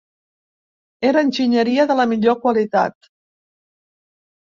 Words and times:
Era 1.09 1.21
enginyeria 1.25 1.85
de 1.91 1.97
la 1.99 2.05
millor 2.13 2.37
qualitat. 2.45 3.11